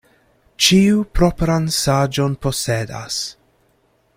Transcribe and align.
Ĉiu 0.67 1.03
propran 1.19 1.67
saĝon 1.75 2.37
posedas. 2.47 3.19